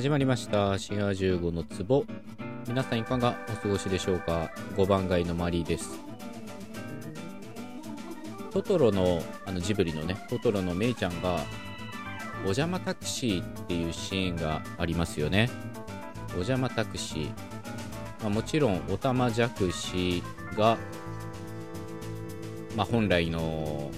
[0.00, 0.78] 始まりました。
[0.78, 2.06] シガ15の壺。
[2.66, 6.00] 皆さんいかがお過ごしでしょうか？5番街のマリーです。
[8.50, 11.44] トトロのあのジブリのねトトロのメイちゃんが
[12.38, 15.50] お邪魔タクシーっていうシーンがありますよね。
[16.30, 17.28] お邪魔タクシー、
[18.22, 20.22] まあ、もちろんおたまじゃくし
[20.56, 20.78] が、
[22.74, 23.90] まあ、本来の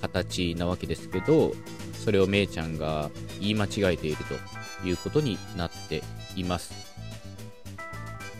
[0.00, 1.52] 形なわけですけど
[1.92, 4.57] それをメイちゃんが言い間違えていると。
[4.84, 6.02] いうことになって
[6.36, 6.72] います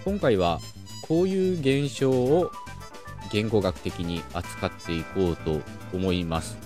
[0.04, 0.60] 今回は
[1.06, 2.50] こういう現象を
[3.30, 5.60] 言語学的に扱っていこうと
[5.92, 6.56] 思います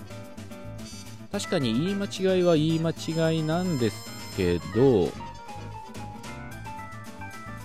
[1.31, 2.91] 確かに言い間違いは言い間
[3.31, 5.09] 違いなんですけど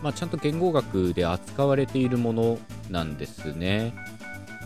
[0.03, 2.59] まあ、ちゃんと言語学で扱われているもの
[2.91, 3.95] なんですね。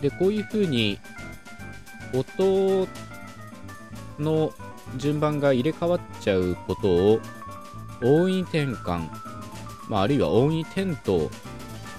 [0.01, 0.99] で、こういうふうに
[2.13, 2.87] 音
[4.19, 4.53] の
[4.97, 7.19] 順番が入れ替わっちゃうことを
[8.01, 9.09] 音位転換、
[9.89, 11.13] まあ、あるいは音位転倒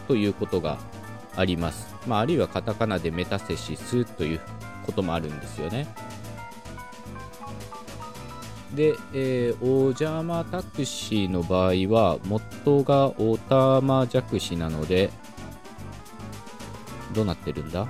[0.07, 0.79] ということが
[1.37, 1.95] あります。
[2.07, 4.41] まあ、あるいはカタカナでメタセシスという
[4.85, 5.87] こともあるんですよね。
[8.75, 15.11] で、えー、お邪魔タクシーの場合は、元がおたまじゃくしなので、
[17.15, 17.87] どうなってるんだ？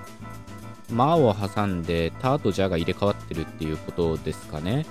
[0.90, 4.86] まを挟んで、たとじゃが入れ替わってるっていうことですかね。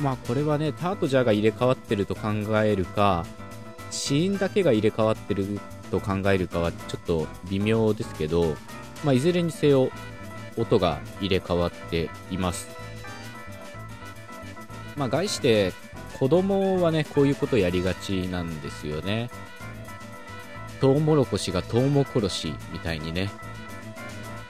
[0.00, 2.30] まあこれはね、たとじゃが入れ替わってると考
[2.62, 3.24] えるか、
[3.90, 5.60] 死因だけが入れ替わってる
[5.90, 8.56] と考えるかはちょっと微妙ですけど、
[9.04, 9.90] まあいずれにせよ
[10.56, 12.68] 音が入れ替わっています。
[14.96, 15.72] まあ概して
[16.18, 19.30] 子供はね、こういうことやりがちなんですよね。
[20.82, 23.30] トウモロコシがトウモコロシみたいにね、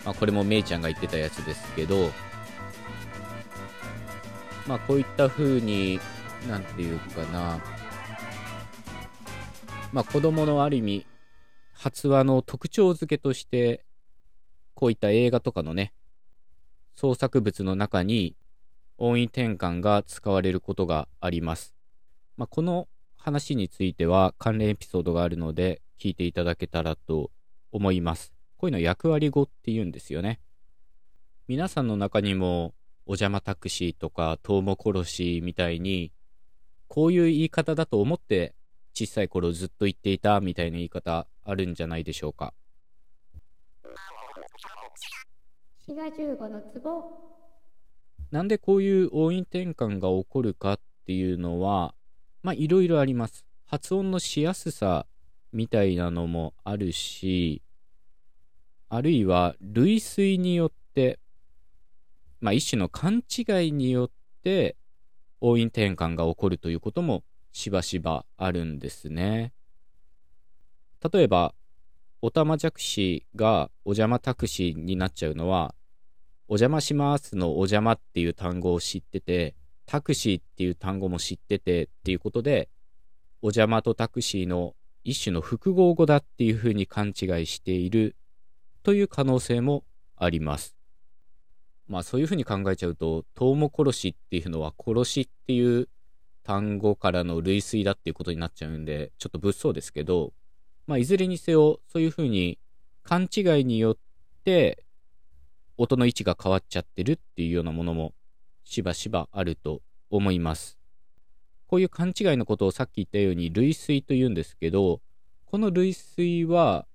[0.02, 2.10] まあ、これもめいちゃんが言ってたやつですけど、
[4.66, 6.00] まあ、こういった風に、
[6.48, 7.60] なんていうかな、
[9.92, 11.06] まあ、子供のある意味、
[11.74, 13.84] 発話の特徴付けとして、
[14.72, 15.92] こういった映画とかのね、
[16.94, 18.36] 創作物の中に
[18.96, 21.74] 音位転換が使われることがあります。
[22.38, 22.88] まあ、この
[23.18, 27.30] 話については関連エピソードがあるので聞いていただけたらと
[27.70, 28.34] 思います。
[28.56, 30.40] こういうの役割語って言うんですよね。
[31.46, 32.74] 皆さんの中にも
[33.06, 36.10] お邪魔タクシーとかトウモコロシみたいに
[36.88, 38.56] こういう言い方だと思って
[38.94, 42.52] 小さい頃ずっと言っていたみたいな言い方あるんじゃないでしょうか。
[48.32, 51.94] なんでこういう音韻転換が起こるかっていうのは
[52.42, 53.46] まあいろいろあります。
[53.66, 55.06] 発音のしやすさ
[55.52, 57.62] みたいなのもあるし、
[58.88, 61.18] あるいは類推によって、
[62.40, 64.10] まあ一種の勘違いによっ
[64.42, 64.76] て
[65.40, 69.52] 音韻転換が起こるということもしばしばあるんですね。
[71.12, 71.54] 例えば、
[72.20, 75.74] おたまじゃくしがお邪魔タクシーになっちゃうのは、
[76.46, 82.68] お邪魔しますのお邪魔っていう単語を知ってて、タクシーっていう単語も知っててっていうことで、
[83.42, 84.74] お邪魔とタクシーの
[85.04, 88.16] 一種の複合語だっていうふうに勘違いしている
[88.82, 89.84] という可能性も
[90.16, 90.76] あります。
[91.88, 95.88] まあそういうふうに考えちゃうと、トウモ殺しっていうのは殺しっていう
[96.42, 100.32] 単語からの類推だっていうことになっちゃうんで、ちょっと物騒ですけど、
[100.86, 102.58] まあいずれにせよ、そういうふうに
[103.02, 103.96] 勘違いによっ
[104.44, 104.84] て
[105.76, 108.14] 音の位置が変わっちゃってるっていうようなものも
[108.64, 110.81] しばしばあると思います。
[111.72, 115.00] こういう勘違いのことをさっき言ったように類推と言うんですけど、
[115.46, 116.86] この類推は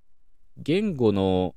[0.56, 1.56] 言語の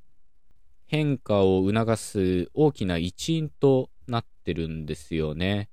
[0.88, 5.70] 変化を促す大きな一因となってるんですよね。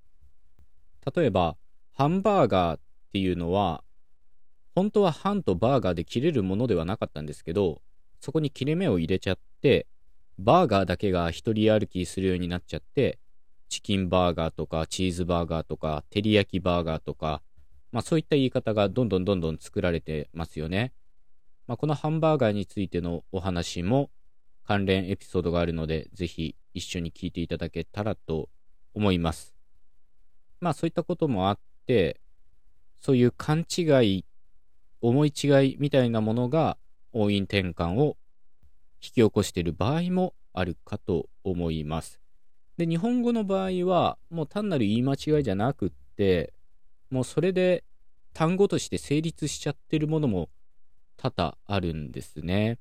[1.17, 1.57] 例えば、
[1.95, 2.81] ハンバーガーっ
[3.15, 3.83] ていうのは、
[4.75, 7.81] 本当はハンとバーガーで切れるものではなかったんですけど、
[8.21, 9.87] そこに切れ目を入れちゃって、
[10.39, 13.19] バーガーだけが一人歩きするようになっちゃって、
[13.69, 17.43] チキンバーガーとかチーズバーガーとか照り焼きバーガーとか、
[17.93, 20.93] まあそういった言い方がどんどんどんどん作られてますよね。
[21.67, 24.11] まあ、このハンバーガーについてのお話も
[24.65, 28.49] 関連エピソードがあるので、ぜひ一緒に聞いていただけたらと
[28.95, 29.55] 思います。
[30.61, 32.21] まあそういったこともあって、
[33.01, 34.25] そういう勘違い、
[35.01, 36.79] 思い違いみたいなものが
[37.13, 38.17] 音韻転換を
[39.01, 42.21] 引き起こしている場合もあるかと思います。
[42.77, 46.53] で、日本語の場合は、もう単なる言い間違いじゃなくって、
[47.11, 47.85] もうそれで
[48.35, 50.49] 単語として成立しちゃってるものも
[51.17, 52.79] 多々あるんですね。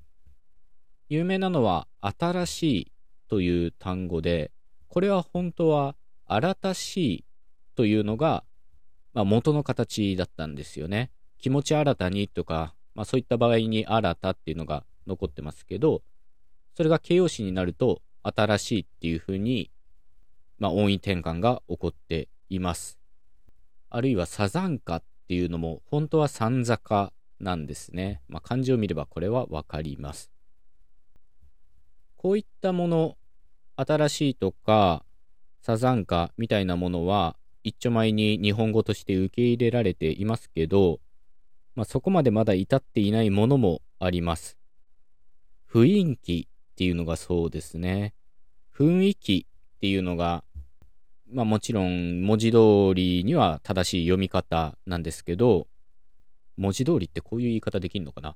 [1.09, 2.91] 有名なのは、新しい
[3.29, 4.51] という単語で、
[4.89, 5.95] これは本当は、
[6.25, 7.25] 新しい
[7.75, 8.43] というのが
[9.17, 11.09] まあ、元の形だったんですよね。
[11.39, 16.03] 気持ち新たにとか、まあ、そういった場合に新たっていうのが残ってますけど、
[16.75, 19.71] それが形容詞になると、新しいっていうふうに、
[20.59, 22.99] まあ、音位転換が起こっています。
[23.89, 28.21] あるいはサザンカっていうのも、本当は三坂なんですね。
[28.27, 30.31] まあ、漢字を見ればこれはわかります。
[32.15, 33.17] こういったもの、
[33.75, 35.05] 新しいとか、
[35.61, 40.99] サザンカみたいなものは、一丁前に日本語として受け入れられていますけど、
[41.75, 44.57] まあ、そこまでまだ至っていないものもあります。
[45.71, 48.15] 雰囲気っていうのがそうですね。
[48.75, 49.45] 雰囲気
[49.75, 50.43] っていうのが、
[51.29, 55.67] まあもちろん文字通りには正しい読み方なんですけど、
[56.55, 58.35] 文字通りってこういう言い方できるのかな？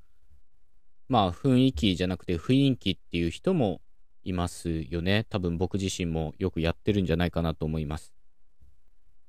[1.07, 3.81] まあ雰囲気じゃなくて雰囲気っていう人も
[4.23, 5.25] いますよね。
[5.29, 8.13] 多分僕自身もよくやってるんじゃないかなと思います。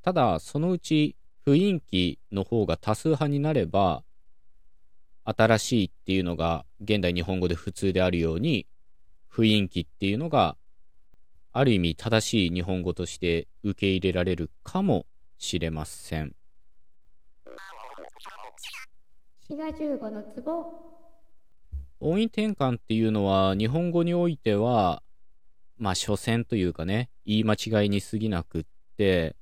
[0.03, 1.17] ただ、そのうち
[1.47, 4.03] 雰囲気の方が多数派になれば、
[5.25, 8.67] 新しいっていうのが現代日本語で普通であるように、
[9.33, 10.57] 雰囲気っていうのが
[11.53, 15.07] ある意味正しい日本語として受け入れられるかも
[15.39, 16.35] しれません。
[19.49, 20.93] 滋賀15の壺
[22.01, 25.03] 音位転換っていうのは日本語においては
[25.79, 28.65] まあ所詮というかね言い間違いに過ぎなくっ
[28.97, 29.37] て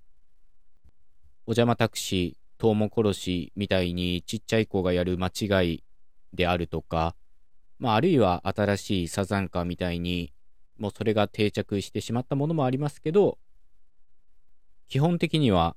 [1.50, 5.84] お邪魔タクシー、トウモコロシみたいにちっちゃい子がやる間違い
[6.32, 7.16] であるとか、
[7.80, 10.32] まあ、あるいは新しいサザンカみたいに、
[10.80, 13.38] もうそれが定着してしまったものもありますけど、
[14.88, 15.76] 基本的には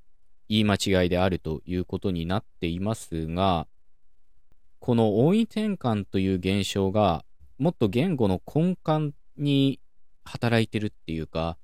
[0.49, 3.67] 言い間違いであるということになっていますが、
[4.79, 7.23] この音位転換という現象が、
[7.59, 9.79] もっと言語の根幹に
[10.25, 11.57] 働いてるっていうか、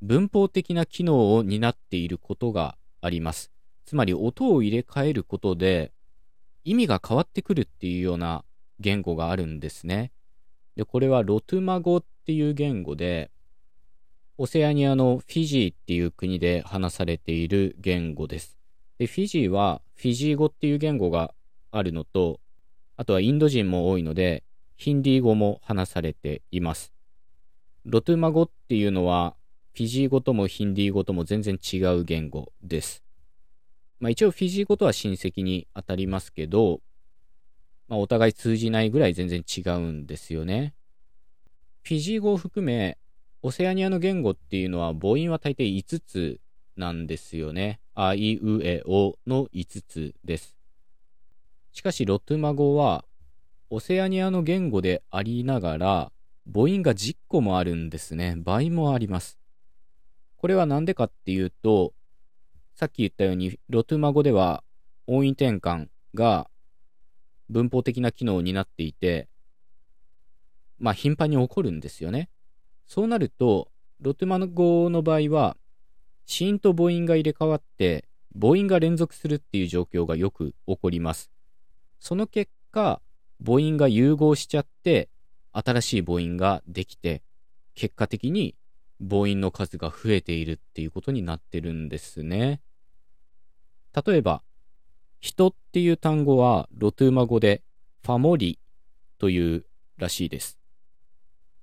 [0.00, 3.50] 文法的な機能を担っていることがあります。
[3.84, 5.92] つまり音を入れ替えることで
[6.64, 8.44] 意味が変わってくるっていうような
[8.80, 10.12] 言語があるんですね。
[10.76, 13.30] で、これはロトゥマ語っていう言語で、
[14.38, 18.58] オセアニアのフィジーっていう国で話されている言語です。
[18.98, 21.34] で、フィジーはフィジー語っていう言語が
[21.70, 22.40] あるのと、
[22.96, 24.44] あとはインド人も多いので、
[24.76, 26.92] ヒンディー語も話されています。
[27.84, 29.34] ロトゥマ語っていうのは
[29.74, 33.02] フィジー語ともヒンディー語とも全然違う言語です。
[34.00, 36.80] まあ一応フィジー語とは親戚に当たりますけど、
[37.88, 40.74] まあお互い通じないぐらい全然違うんですよね。
[41.82, 42.98] フィジー語を含め、
[43.42, 46.40] オセアニアの言語っていうのは母音は大抵5つ
[46.76, 47.80] なんですよね。
[47.94, 50.56] あいうえおの5つです。
[51.72, 53.04] しかしロトゥマ語は
[53.70, 56.12] オセアニアの言語でありながら
[56.46, 58.34] 母音が10個もあるんですね。
[58.36, 59.38] 倍もあります。
[60.36, 61.94] これは何でかっていうと、
[62.74, 64.64] さっき言ったように、ロトゥマ語では
[65.06, 66.50] 音位転換が
[67.48, 69.28] 文法的な機能を担っていて、
[70.78, 72.28] まあ頻繁に起こるんですよね。
[72.86, 75.56] そうなると、ロトゥマ語の場合は、
[76.26, 78.04] 子音と母音が入れ替わって、
[78.34, 81.30] 母音が連続するっていう状況がよく起こります。
[82.00, 83.00] その結果、
[83.44, 85.08] 母音が融合しちゃって、
[85.52, 87.22] 新しい母音ができて、
[87.74, 88.54] 結果的に
[89.00, 92.60] 母音の数が増えているっていうことになってるんですね。
[94.06, 94.42] 例えば、
[95.22, 97.62] 人っていう単語はロトゥーマ語で
[98.04, 98.58] ファモリ
[99.18, 99.64] という
[99.96, 100.58] らしいです。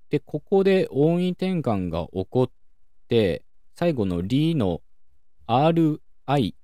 [0.09, 2.49] で、ここで音位転換が起こっ
[3.09, 3.43] て、
[3.75, 4.81] 最後のリの
[5.45, 6.55] RI、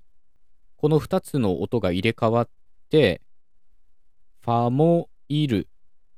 [0.78, 2.50] この2つの音が入れ替わっ
[2.90, 3.22] て、
[4.40, 5.68] ファモイル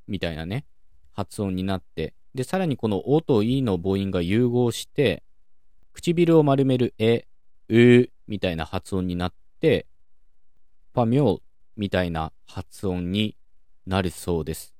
[0.08, 0.64] みたいなね、
[1.12, 5.24] 発音になって、で、さらにこのおといの母音が融合して、
[5.94, 7.26] 唇を丸めるえ、
[7.68, 9.88] うみたいな発音になって、
[10.98, 11.40] ファミョー
[11.76, 13.38] みたいな発音に
[13.86, 14.74] なるそうです。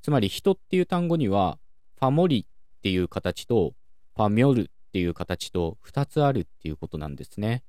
[0.00, 1.58] つまり人っていう単語には、
[1.98, 3.74] ファモリっていう形と、
[4.14, 7.64] ファミョルっていう形と2つあるっていうことなんですね。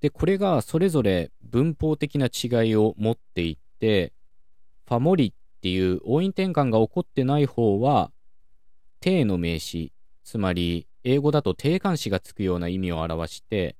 [0.00, 4.14] で、これがそれぞれ文法的な違いを持っていって、
[4.88, 8.10] ファモリっていう音韻転換が起こってない方は、
[9.00, 9.92] 定の名詞、
[10.24, 13.76] つまり英語だと定冠詞がつくような意味を表して、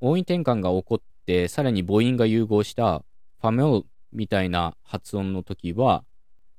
[0.00, 3.02] 音韻転換が起こってさらに母音が融合した
[3.40, 6.04] ファメオみたいな発音の時は、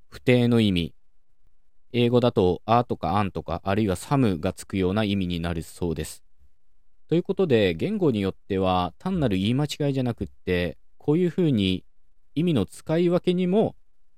[0.10, 0.94] 不定の意味、
[1.94, 6.24] 英語だとあとかあんとか、あるいはサムがつくような意味になるそうです。
[7.08, 11.84] ということで、言語によっては単なる言い間違いじゃなくって、こういうふうに
[12.36, 13.76] 意味の使い分けにも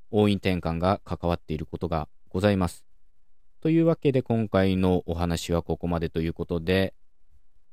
[0.10, 2.86] 音韻転換が関わっていることがございます。
[3.62, 6.94] というわけで今回のお話はここまでということで、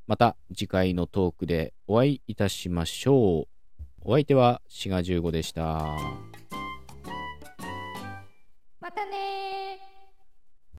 [0.07, 3.49] また次回のトークでお会いいたしましょう。
[4.03, 5.63] お相手は志賀15でした。
[8.81, 9.84] またねー